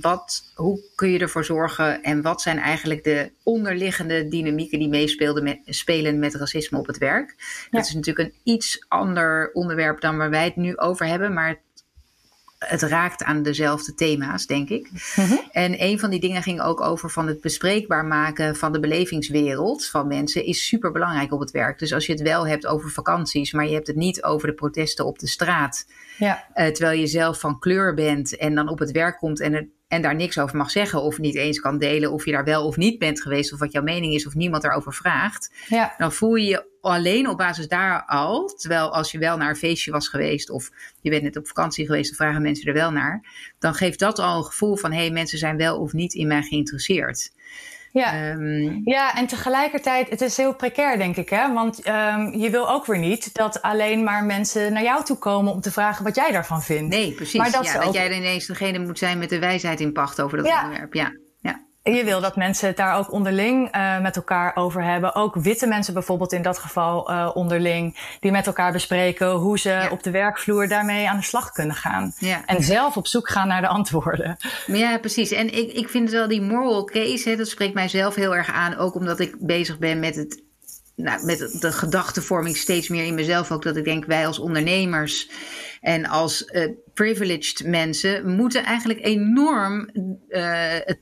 [0.00, 5.42] wat, hoe kun je ervoor zorgen en wat zijn eigenlijk de onderliggende dynamieken die meespelen
[5.42, 7.34] met, spelen met racisme op het werk?
[7.70, 11.48] Dat is natuurlijk een iets ander onderwerp dan waar wij het nu over hebben, maar
[11.48, 11.60] het,
[12.58, 14.90] het raakt aan dezelfde thema's, denk ik.
[15.16, 15.40] Mm-hmm.
[15.50, 19.86] En een van die dingen ging ook over van het bespreekbaar maken van de belevingswereld
[19.86, 21.78] van mensen is super belangrijk op het werk.
[21.78, 24.54] Dus als je het wel hebt over vakanties, maar je hebt het niet over de
[24.54, 25.86] protesten op de straat.
[26.18, 26.44] Ja.
[26.54, 29.66] Uh, terwijl je zelf van kleur bent en dan op het werk komt en het
[29.92, 32.66] en daar niks over mag zeggen of niet eens kan delen of je daar wel
[32.66, 35.94] of niet bent geweest of wat jouw mening is of niemand daarover vraagt, ja.
[35.98, 39.56] dan voel je je alleen op basis daar al, terwijl als je wel naar een
[39.56, 42.90] feestje was geweest of je bent net op vakantie geweest, dan vragen mensen er wel
[42.90, 43.24] naar,
[43.58, 46.26] dan geeft dat al een gevoel van hé, hey, mensen zijn wel of niet in
[46.26, 47.32] mij geïnteresseerd.
[47.92, 48.30] Ja.
[48.30, 51.28] Um, ja, en tegelijkertijd, het is heel precair, denk ik.
[51.28, 51.52] Hè?
[51.52, 55.52] Want um, je wil ook weer niet dat alleen maar mensen naar jou toe komen
[55.52, 56.94] om te vragen wat jij daarvan vindt.
[56.94, 57.40] Nee, precies.
[57.40, 60.38] Maar dat, ja, dat jij ineens degene moet zijn met de wijsheid in pacht over
[60.38, 60.62] dat ja.
[60.62, 60.94] onderwerp.
[60.94, 61.12] Ja.
[61.84, 65.14] Je wil dat mensen het daar ook onderling uh, met elkaar over hebben.
[65.14, 68.16] Ook witte mensen bijvoorbeeld in dat geval uh, onderling.
[68.20, 69.90] Die met elkaar bespreken hoe ze ja.
[69.90, 72.14] op de werkvloer daarmee aan de slag kunnen gaan.
[72.18, 72.46] Ja.
[72.46, 74.36] En zelf op zoek gaan naar de antwoorden.
[74.66, 75.30] Ja, precies.
[75.30, 78.52] En ik, ik vind wel die moral case, hè, dat spreekt mij zelf heel erg
[78.52, 78.76] aan.
[78.76, 80.42] Ook omdat ik bezig ben met het
[80.96, 83.62] nou, met de gedachtevorming steeds meer in mezelf ook.
[83.62, 85.30] Dat ik denk, wij als ondernemers
[85.80, 89.90] en als uh, privileged mensen moeten eigenlijk enorm
[90.28, 90.42] uh,
[90.84, 90.98] het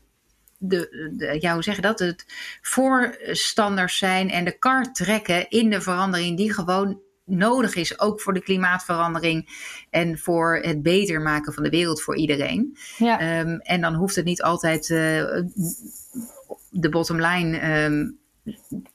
[0.62, 1.98] de, de, ja, hoe zeg je dat?
[1.98, 2.24] Het
[2.62, 8.32] voorstanders zijn en de kar trekken in de verandering die gewoon nodig is, ook voor
[8.32, 9.48] de klimaatverandering
[9.90, 12.76] en voor het beter maken van de wereld voor iedereen.
[12.98, 13.40] Ja.
[13.40, 14.98] Um, en dan hoeft het niet altijd uh,
[16.70, 18.18] de bottom line um,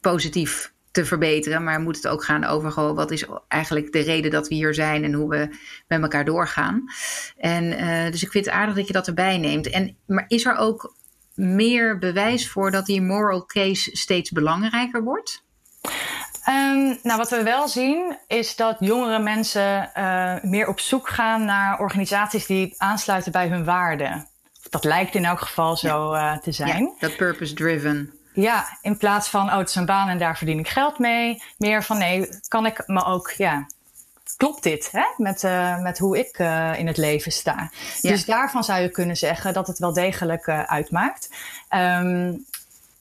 [0.01, 4.31] positief te verbeteren, maar moet het ook gaan over gewoon wat is eigenlijk de reden
[4.31, 5.49] dat we hier zijn en hoe we
[5.87, 6.83] met elkaar doorgaan.
[7.37, 9.69] En uh, dus ik vind het aardig dat je dat erbij neemt.
[9.69, 10.95] En maar is er ook
[11.35, 15.43] meer bewijs voor dat die moral case steeds belangrijker wordt?
[16.49, 21.45] Um, nou, wat we wel zien is dat jongere mensen uh, meer op zoek gaan
[21.45, 24.27] naar organisaties die aansluiten bij hun waarden.
[24.69, 26.83] Dat lijkt in elk geval zo uh, te zijn.
[26.83, 28.13] Ja, dat purpose-driven.
[28.33, 31.43] Ja, in plaats van, oh, het is een baan en daar verdien ik geld mee.
[31.57, 33.67] Meer van, nee, kan ik me ook ja,
[34.37, 35.05] klopt dit hè?
[35.17, 37.69] Met, uh, met hoe ik uh, in het leven sta?
[38.01, 38.11] Ja.
[38.11, 41.29] Dus daarvan zou je kunnen zeggen dat het wel degelijk uh, uitmaakt.
[41.75, 42.45] Um,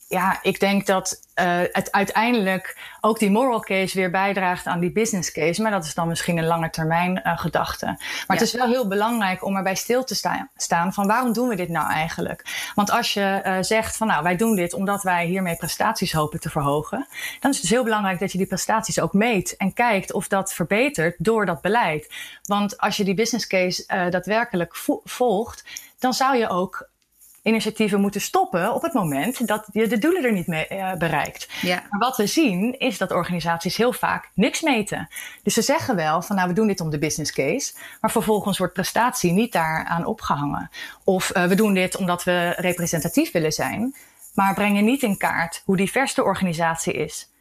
[0.08, 4.92] ja, ik denk dat uh, het uiteindelijk ook die moral case weer bijdraagt aan die
[4.92, 5.62] business case.
[5.62, 7.86] Maar dat is dan misschien een lange termijn uh, gedachte.
[7.86, 8.34] Maar ja.
[8.34, 11.54] het is wel heel belangrijk om erbij stil te sta staan van waarom doen we
[11.54, 12.70] dit nou eigenlijk?
[12.74, 16.40] Want als je uh, zegt van nou wij doen dit omdat wij hiermee prestaties hopen
[16.40, 17.06] te verhogen.
[17.40, 19.56] Dan is het dus heel belangrijk dat je die prestaties ook meet.
[19.56, 22.14] En kijkt of dat verbetert door dat beleid.
[22.42, 25.64] Want als je die business case daadwerkelijk vo volgt.
[25.98, 26.88] Dan zou je ook
[27.44, 31.48] initiatieven moeten stoppen op het moment dat je de doelen er niet mee uh, bereikt.
[31.62, 31.82] Ja.
[31.90, 35.08] Maar wat we zien is dat organisaties heel vaak niks meten.
[35.42, 38.58] Dus ze zeggen wel van nou we doen dit om de business case, maar vervolgens
[38.58, 40.70] wordt prestatie niet daaraan opgehangen.
[41.04, 43.94] Of uh, we doen dit omdat we representatief willen zijn,
[44.34, 47.33] maar brengen niet in kaart hoe divers de organisatie is.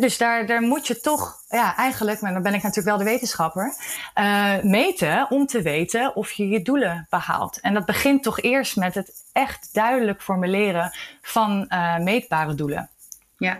[0.00, 3.10] Dus daar, daar moet je toch, ja, eigenlijk, maar dan ben ik natuurlijk wel de
[3.10, 3.74] wetenschapper,
[4.18, 7.60] uh, meten om te weten of je je doelen behaalt.
[7.60, 10.90] En dat begint toch eerst met het echt duidelijk formuleren
[11.22, 12.90] van uh, meetbare doelen.
[13.38, 13.58] Ja.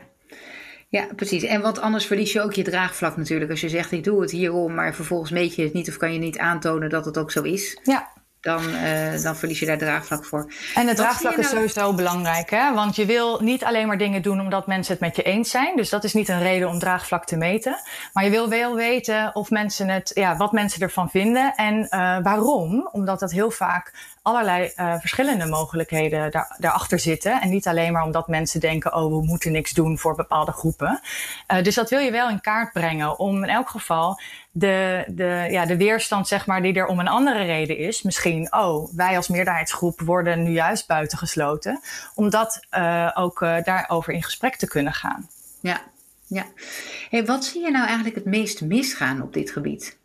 [0.88, 1.42] Ja, precies.
[1.42, 3.50] En want anders verlies je ook je draagvlak natuurlijk.
[3.50, 6.12] Als je zegt, ik doe het hierom, maar vervolgens meet je het niet of kan
[6.12, 7.80] je niet aantonen dat het ook zo is.
[7.82, 8.12] Ja
[8.44, 10.52] dan, uh, dan verlies je daar draagvlak voor.
[10.74, 11.54] En het draagvlak is nou...
[11.54, 12.74] sowieso belangrijk, hè?
[12.74, 15.76] Want je wil niet alleen maar dingen doen omdat mensen het met je eens zijn.
[15.76, 17.76] Dus dat is niet een reden om draagvlak te meten.
[18.12, 22.18] Maar je wil wel weten of mensen het, ja, wat mensen ervan vinden en uh,
[22.22, 22.88] waarom.
[22.92, 27.40] Omdat dat heel vaak allerlei uh, verschillende mogelijkheden daar, daarachter zitten.
[27.40, 31.00] En niet alleen maar omdat mensen denken, oh, we moeten niks doen voor bepaalde groepen.
[31.52, 35.46] Uh, dus dat wil je wel in kaart brengen om in elk geval de, de,
[35.50, 38.02] ja, de weerstand, zeg maar, die er om een andere reden is.
[38.02, 41.80] Misschien, oh, wij als meerderheidsgroep worden nu juist buitengesloten.
[42.14, 45.28] Om dat uh, ook daarover in gesprek te kunnen gaan.
[45.60, 45.80] Ja,
[46.26, 46.44] ja.
[47.10, 49.96] Hey, wat zie je nou eigenlijk het meest misgaan op dit gebied?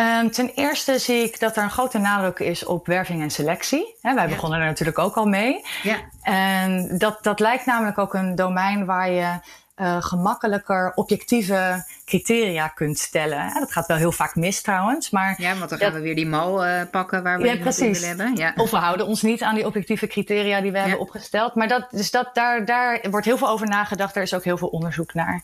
[0.00, 3.96] Um, ten eerste zie ik dat er een grote nadruk is op werving en selectie.
[4.00, 4.34] He, wij ja.
[4.34, 5.64] begonnen er natuurlijk ook al mee.
[5.82, 5.96] Ja.
[6.22, 9.38] En dat, dat lijkt namelijk ook een domein waar je
[9.76, 13.38] uh, gemakkelijker objectieve criteria kunt stellen.
[13.38, 15.10] Ja, dat gaat wel heel vaak mis trouwens.
[15.10, 17.80] Maar ja, want dan gaan we weer die mal uh, pakken waar we ja, precies.
[17.80, 18.36] in willen hebben.
[18.36, 18.52] Ja.
[18.56, 21.54] Of we houden ons niet aan die objectieve criteria die we hebben opgesteld.
[21.54, 24.16] Maar dat, dus dat, daar, daar wordt heel veel over nagedacht.
[24.16, 25.42] Er is ook heel veel onderzoek naar.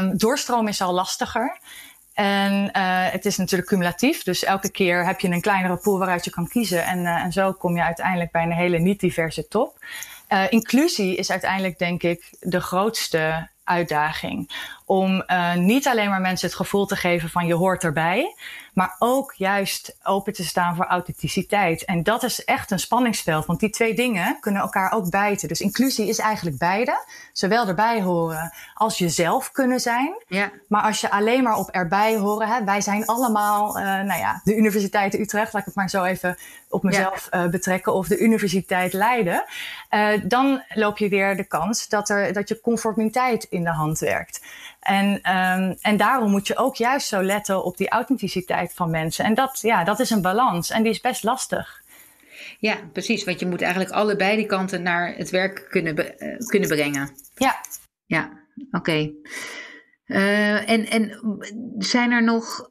[0.00, 1.58] Um, doorstroom is al lastiger.
[2.14, 4.22] En uh, het is natuurlijk cumulatief.
[4.22, 6.84] Dus elke keer heb je een kleinere pool waaruit je kan kiezen.
[6.84, 9.84] En, uh, en zo kom je uiteindelijk bij een hele niet diverse top.
[10.28, 14.50] Uh, inclusie is uiteindelijk, denk ik, de grootste uitdaging.
[14.84, 18.34] Om niet alleen maar mensen het gevoel te geven van je hoort erbij.
[18.72, 21.84] Maar ook juist open te staan voor authenticiteit.
[21.84, 23.46] En dat is echt een spanningsveld.
[23.46, 25.48] Want die twee dingen kunnen elkaar ook bijten.
[25.48, 27.04] Dus inclusie is eigenlijk beide.
[27.32, 30.14] Zowel erbij horen als jezelf kunnen zijn.
[30.26, 30.50] Ja.
[30.68, 32.48] Maar als je alleen maar op erbij horen.
[32.48, 35.52] Hè, wij zijn allemaal, uh, nou ja, de Universiteit Utrecht.
[35.52, 36.36] Laat ik het maar zo even
[36.68, 37.44] op mezelf ja.
[37.44, 37.94] uh, betrekken.
[37.94, 39.44] Of de Universiteit Leiden.
[39.90, 43.98] Uh, dan loop je weer de kans dat, er, dat je conformiteit in de hand
[43.98, 44.40] werkt.
[44.82, 49.24] En, um, en daarom moet je ook juist zo letten op die authenticiteit van mensen.
[49.24, 51.82] En dat, ja, dat is een balans en die is best lastig.
[52.58, 53.24] Ja, precies.
[53.24, 57.10] Want je moet eigenlijk allebei die kanten naar het werk kunnen, uh, kunnen brengen.
[57.34, 57.60] Ja.
[58.06, 58.30] Ja,
[58.70, 58.76] oké.
[58.76, 59.14] Okay.
[60.06, 61.18] Uh, en, en
[61.78, 62.70] zijn er nog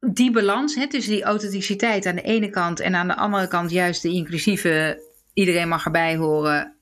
[0.00, 3.70] die balans hè, tussen die authenticiteit aan de ene kant en aan de andere kant
[3.70, 6.76] juist de inclusieve iedereen mag erbij horen.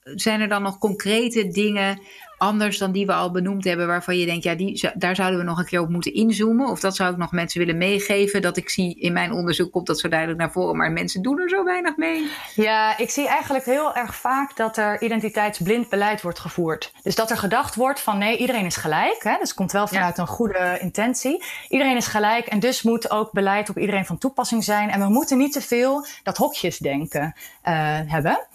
[0.00, 2.00] Zijn er dan nog concrete dingen
[2.40, 5.44] anders dan die we al benoemd hebben, waarvan je denkt, ja, die, daar zouden we
[5.44, 6.68] nog een keer op moeten inzoomen?
[6.68, 8.42] Of dat zou ik nog mensen willen meegeven?
[8.42, 11.40] Dat ik zie in mijn onderzoek komt dat zo duidelijk naar voren, maar mensen doen
[11.40, 12.30] er zo weinig mee.
[12.54, 16.92] Ja, ik zie eigenlijk heel erg vaak dat er identiteitsblind beleid wordt gevoerd.
[17.02, 19.22] Dus dat er gedacht wordt van nee, iedereen is gelijk.
[19.22, 19.36] Hè?
[19.38, 21.44] Dus het komt wel vanuit een goede intentie.
[21.68, 24.90] Iedereen is gelijk en dus moet ook beleid op iedereen van toepassing zijn.
[24.90, 28.46] En we moeten niet te veel dat hokjesdenken uh, hebben.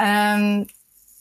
[0.00, 0.66] Um,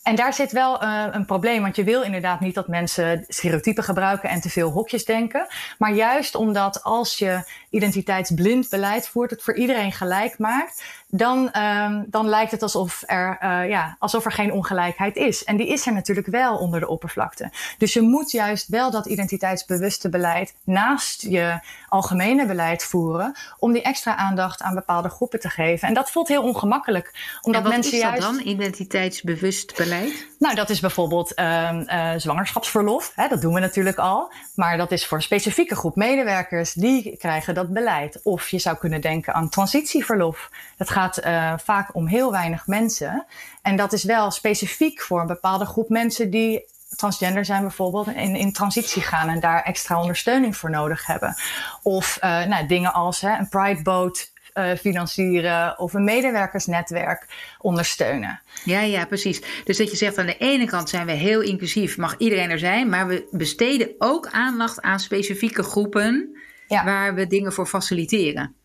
[0.10, 3.84] en daar zit wel uh, een probleem, want je wil inderdaad niet dat mensen stereotypen
[3.84, 5.48] gebruiken en te veel hokjes denken.
[5.78, 12.06] Maar juist omdat als je identiteitsblind beleid voert, het voor iedereen gelijk maakt, dan, um,
[12.08, 15.44] dan lijkt het alsof er, uh, ja, alsof er geen ongelijkheid is.
[15.44, 17.52] En die is er natuurlijk wel onder de oppervlakte.
[17.78, 23.82] Dus je moet juist wel dat identiteitsbewuste beleid naast je algemene beleid voeren, om die
[23.82, 25.88] extra aandacht aan bepaalde groepen te geven.
[25.88, 27.38] En dat voelt heel ongemakkelijk.
[27.42, 28.26] Omdat wat mensen is dat juist...
[28.26, 30.28] dan, identiteitsbewust beleid?
[30.40, 33.12] Nou, dat is bijvoorbeeld uh, uh, zwangerschapsverlof.
[33.16, 34.32] Hè, dat doen we natuurlijk al.
[34.56, 38.20] Maar dat is voor een specifieke groep medewerkers, die krijgen dat beleid.
[38.24, 40.50] Of je zou kunnen denken aan transitieverlof.
[40.78, 43.26] Dat gaat uh, vaak om heel weinig mensen.
[43.62, 48.36] En dat is wel specifiek voor een bepaalde groep mensen die transgender zijn bijvoorbeeld in,
[48.36, 51.36] in transitie gaan en daar extra ondersteuning voor nodig hebben.
[51.84, 57.26] Of uh, nou, dingen als hè, een Pride boat uh, financieren of een medewerkersnetwerk
[57.60, 58.42] ondersteunen.
[58.64, 59.42] Ja, ja, precies.
[59.64, 62.60] Dus dat je zegt aan de ene kant zijn we heel inclusief, mag iedereen er
[62.60, 66.84] zijn, maar we besteden ook aandacht aan specifieke groepen ja.
[66.84, 68.56] waar we dingen voor faciliteren.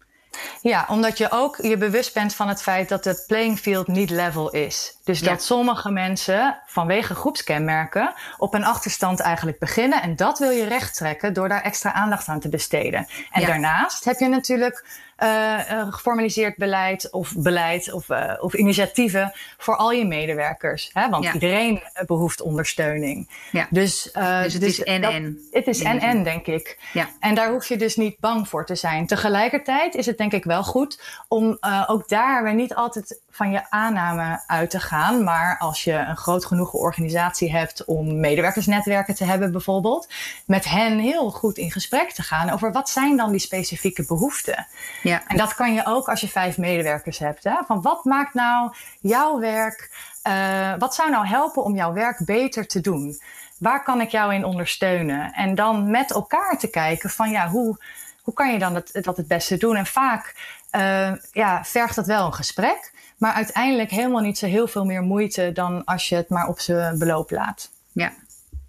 [0.60, 4.10] Ja, omdat je ook je bewust bent van het feit dat het playing field niet
[4.10, 4.98] level is.
[5.04, 10.02] Dus dat sommige mensen vanwege groepskenmerken op een achterstand eigenlijk beginnen.
[10.02, 13.06] En dat wil je recht trekken door daar extra aandacht aan te besteden.
[13.30, 14.84] En daarnaast heb je natuurlijk
[15.18, 20.90] uh, geformaliseerd beleid of beleid of, uh, of initiatieven voor al je medewerkers.
[20.92, 21.08] Hè?
[21.08, 23.28] Want iedereen behoeft ondersteuning.
[23.52, 23.66] Ja.
[23.70, 25.38] Dus, uh, dus het dus is en-en.
[25.50, 26.78] Het is en-en, denk ik.
[26.92, 27.08] Ja.
[27.20, 29.06] En daar hoef je dus niet bang voor te zijn.
[29.06, 33.70] Tegelijkertijd is het denk ik wel goed om ook daar weer niet altijd van je
[33.70, 35.24] aanname uit te gaan.
[35.24, 40.08] Maar als je een groot genoeg organisatie hebt om medewerkersnetwerken te hebben bijvoorbeeld,
[40.46, 44.66] met hen heel goed in gesprek te gaan over wat zijn dan die specifieke behoeften.
[45.02, 45.22] Ja.
[45.26, 47.44] En dat kan je ook als je vijf medewerkers hebt.
[47.44, 47.54] Hè?
[47.66, 49.90] Van wat maakt nou jouw werk,
[50.28, 53.20] uh, wat zou nou helpen om jouw werk beter te doen?
[53.58, 55.32] Waar kan ik jou in ondersteunen?
[55.32, 57.78] En dan met elkaar te kijken van ja, hoe,
[58.22, 59.76] hoe kan je dan dat, dat het beste doen?
[59.76, 60.34] En vaak
[60.76, 62.92] uh, ja, vergt dat wel een gesprek.
[63.18, 66.58] Maar uiteindelijk helemaal niet zo heel veel meer moeite dan als je het maar op
[66.60, 67.70] zijn beloop laat.
[67.92, 68.12] Ja,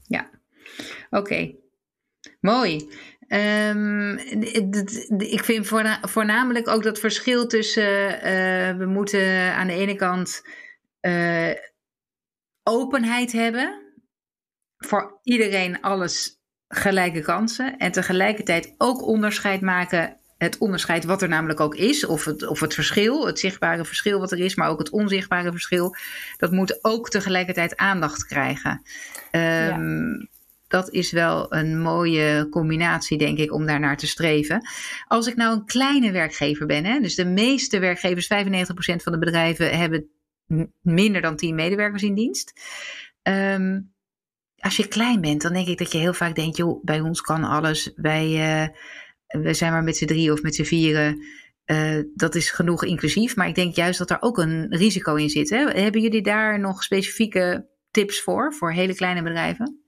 [0.07, 0.29] ja.
[1.09, 1.51] Oké.
[2.39, 2.89] Mooi.
[3.27, 4.17] Um,
[5.17, 5.67] ik vind
[6.01, 10.41] voornamelijk ook dat verschil tussen uh, we moeten aan de ene kant
[11.01, 11.51] uh,
[12.63, 13.93] openheid hebben.
[14.77, 17.77] Voor iedereen alles gelijke kansen.
[17.77, 22.59] En tegelijkertijd ook onderscheid maken het onderscheid wat er namelijk ook is, of het, of
[22.59, 25.95] het verschil, het zichtbare verschil wat er is, maar ook het onzichtbare verschil,
[26.37, 28.81] dat moet ook tegelijkertijd aandacht krijgen.
[29.31, 30.29] Um,
[30.67, 34.67] Dat is wel een mooie combinatie, denk ik, om daar naar te streven.
[35.07, 39.19] Als ik nou een kleine werkgever ben, hè, dus de meeste werkgevers, 95% van de
[39.19, 40.09] bedrijven, hebben
[40.81, 42.53] minder dan 10 medewerkers in dienst.
[43.23, 43.93] Um,
[44.65, 47.21] als je klein bent, dan denk ik dat je heel vaak denkt, joh, bij ons
[47.21, 47.91] kan alles.
[47.95, 48.27] Wij,
[48.63, 48.67] uh,
[49.41, 51.23] we zijn maar met z'n drie of met z'n vieren.
[51.65, 53.35] Uh, dat is genoeg inclusief.
[53.35, 55.49] Maar ik denk juist dat er ook een risico in zit.
[55.49, 55.69] Hè?
[55.69, 59.84] Hebben jullie daar nog specifieke tips voor, voor hele kleine bedrijven?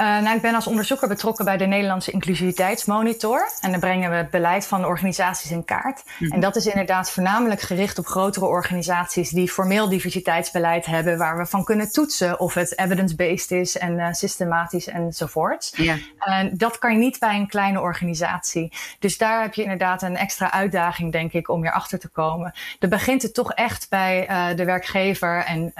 [0.00, 3.50] Uh, nou, ik ben als onderzoeker betrokken bij de Nederlandse Inclusiviteitsmonitor.
[3.60, 6.02] En dan brengen we het beleid van organisaties in kaart.
[6.18, 6.32] Mhm.
[6.32, 11.46] En dat is inderdaad voornamelijk gericht op grotere organisaties die formeel diversiteitsbeleid hebben, waar we
[11.46, 15.72] van kunnen toetsen of het evidence-based is en uh, systematisch enzovoort.
[15.76, 15.96] Ja.
[16.20, 18.72] Uh, dat kan je niet bij een kleine organisatie.
[18.98, 22.54] Dus daar heb je inderdaad een extra uitdaging, denk ik, om achter te komen.
[22.78, 25.72] Dan begint het toch echt bij uh, de werkgever en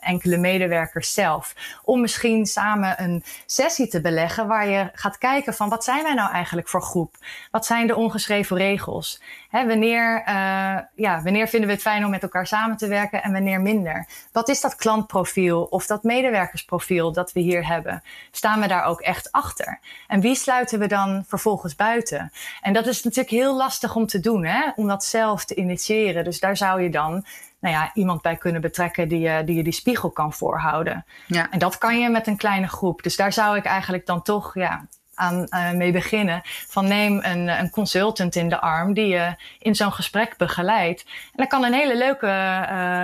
[0.00, 1.54] enkele medewerkers zelf.
[1.84, 3.22] Om misschien samen een
[3.62, 7.16] sessie te beleggen waar je gaat kijken van wat zijn wij nou eigenlijk voor groep?
[7.50, 9.22] Wat zijn de ongeschreven regels?
[9.48, 13.22] Hè, wanneer, uh, ja, wanneer vinden we het fijn om met elkaar samen te werken
[13.22, 14.06] en wanneer minder?
[14.32, 18.02] Wat is dat klantprofiel of dat medewerkersprofiel dat we hier hebben?
[18.30, 19.78] Staan we daar ook echt achter?
[20.06, 22.32] En wie sluiten we dan vervolgens buiten?
[22.60, 24.70] En dat is natuurlijk heel lastig om te doen, hè?
[24.76, 26.24] om dat zelf te initiëren.
[26.24, 27.24] Dus daar zou je dan
[27.60, 31.04] nou ja, iemand bij kunnen betrekken die je, die je die spiegel kan voorhouden.
[31.26, 31.50] Ja.
[31.50, 33.02] En dat kan je met een kleine groep.
[33.02, 36.40] Dus daar zou ik eigenlijk dan toch ja, aan mee beginnen.
[36.44, 41.04] Van neem een, een consultant in de arm die je in zo'n gesprek begeleidt.
[41.04, 42.26] En dat kan een hele leuke,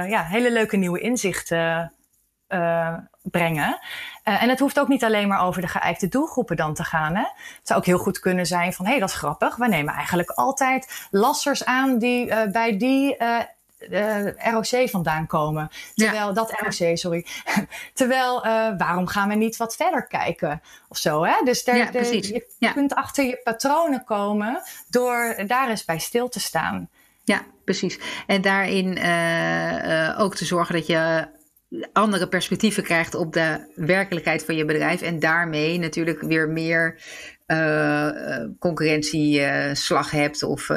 [0.09, 1.93] ja, hele leuke nieuwe inzichten
[3.31, 3.79] brengen.
[4.25, 7.15] Uh, en het hoeft ook niet alleen maar over de geëikte doelgroepen dan te gaan.
[7.15, 7.23] Hè?
[7.23, 9.57] Het zou ook heel goed kunnen zijn van, hé, hey, dat is grappig.
[9.57, 13.17] We nemen eigenlijk altijd lassers aan die uh, bij die
[13.91, 15.71] uh, ROC vandaan komen.
[15.95, 16.33] Terwijl, ja.
[16.33, 17.27] dat ROC, sorry.
[17.95, 18.43] Terwijl,
[18.79, 20.63] waarom gaan we niet wat verder kijken?
[20.89, 21.35] Of zo, hè?
[21.45, 22.29] Dus daar, ja, precies.
[22.29, 22.73] je ja.
[22.73, 26.89] kunt achter je patronen komen door daar eens bij stil te staan.
[27.25, 27.99] Ja, precies.
[28.27, 28.89] En daarin
[30.19, 31.29] ook te zorgen dat je
[31.93, 35.03] andere perspectieven krijgt op de werkelijkheid van je bedrijf.
[35.03, 37.01] En daarmee natuurlijk weer meer
[38.59, 40.69] concurrentieslag uh, hebt of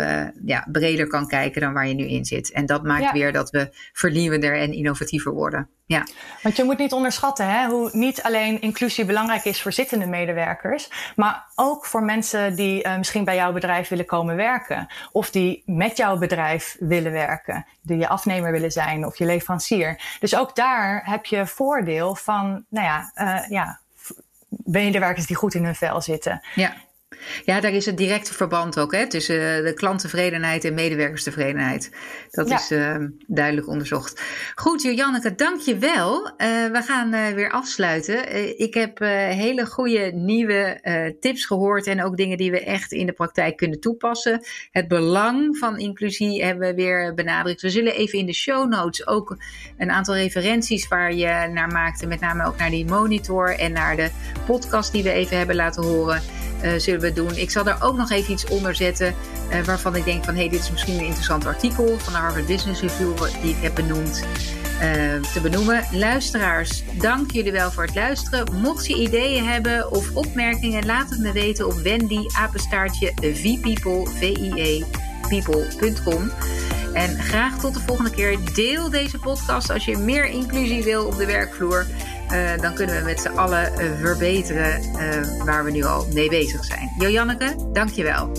[0.45, 2.51] ja, breder kan kijken dan waar je nu in zit.
[2.51, 3.11] En dat maakt ja.
[3.11, 5.69] weer dat we vernieuwender en innovatiever worden.
[5.85, 6.07] Ja.
[6.43, 10.89] Want je moet niet onderschatten hè, hoe niet alleen inclusie belangrijk is voor zittende medewerkers,
[11.15, 14.87] maar ook voor mensen die misschien bij jouw bedrijf willen komen werken.
[15.11, 17.65] Of die met jouw bedrijf willen werken.
[17.81, 20.01] Die je afnemer willen zijn of je leverancier.
[20.19, 23.11] Dus ook daar heb je voordeel van, nou ja,
[23.49, 23.79] ja
[24.49, 26.41] medewerkers die goed in hun vel zitten.
[26.55, 26.73] Ja.
[27.45, 31.91] Ja, daar is het directe verband ook hè, tussen de klanttevredenheid en medewerkerstevredenheid.
[32.29, 32.55] Dat ja.
[32.55, 32.95] is uh,
[33.27, 34.21] duidelijk onderzocht.
[34.55, 36.25] Goed, Janneke, dank je wel.
[36.25, 36.31] Uh,
[36.71, 38.59] we gaan uh, weer afsluiten.
[38.59, 43.11] ik heb hele goede nieuwe tips gehoord en ook dingen die we echt in de
[43.11, 44.45] praktijk kunnen toepassen.
[44.71, 47.61] Het belang van inclusie hebben we weer benadrukt.
[47.61, 49.37] We zullen even in de show notes ook
[49.77, 53.95] een aantal referenties waar je naar maakte, met name ook naar die monitor en naar
[53.95, 54.09] de
[54.45, 56.21] podcast die we even hebben laten horen
[56.63, 57.35] uh, zullen we doen.
[57.35, 59.15] Ik zal daar ook nog even iets onder zetten
[59.51, 62.19] uh, waarvan ik denk van hé, hey, dit is misschien een interessant artikel van de
[62.19, 64.25] Harvard Business Review die ik heb benoemd.
[64.81, 64.83] Uh,
[65.33, 65.83] te benoemen.
[65.91, 68.53] Luisteraars, dank jullie wel voor het luisteren.
[68.61, 73.13] Mocht je ideeën hebben of opmerkingen, laat het me weten op Wendy apenstaartje.
[76.93, 78.37] En graag tot de volgende keer.
[78.53, 81.85] Deel deze podcast als je meer inclusie wil op de werkvloer.
[82.31, 86.29] Uh, dan kunnen we met z'n allen uh, verbeteren uh, waar we nu al mee
[86.29, 86.91] bezig zijn.
[86.97, 88.31] Jo Janneke, dankjewel.